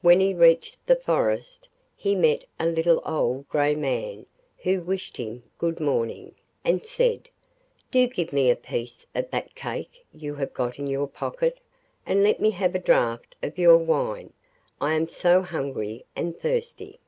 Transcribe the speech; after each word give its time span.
When 0.00 0.20
he 0.20 0.32
reached 0.32 0.76
the 0.86 0.94
forest 0.94 1.68
he 1.96 2.14
met 2.14 2.44
a 2.60 2.66
little 2.66 3.02
old 3.04 3.48
grey 3.48 3.74
man 3.74 4.26
who 4.58 4.80
wished 4.80 5.16
him 5.16 5.42
'Good 5.58 5.80
morning,' 5.80 6.36
and 6.64 6.86
said: 6.86 7.28
'Do 7.90 8.06
give 8.06 8.32
me 8.32 8.48
a 8.48 8.54
piece 8.54 9.08
of 9.12 9.28
that 9.32 9.56
cake 9.56 10.04
you 10.14 10.36
have 10.36 10.54
got 10.54 10.78
in 10.78 10.86
your 10.86 11.08
pocket, 11.08 11.58
and 12.06 12.22
let 12.22 12.38
me 12.38 12.50
have 12.50 12.76
a 12.76 12.78
draught 12.78 13.34
of 13.42 13.58
your 13.58 13.78
wine—I 13.78 14.94
am 14.94 15.08
so 15.08 15.42
hungry 15.42 16.04
and 16.14 16.38
thirsty. 16.38 17.00